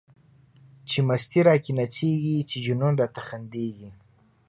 چی 0.87 0.99
مستی 1.07 1.39
را 1.47 1.55
کی 1.63 1.71
نڅيږی، 1.77 2.37
چی 2.49 2.57
جنون 2.65 2.93
را 2.99 3.07
ته 3.13 3.21
خنديږی 3.27 3.89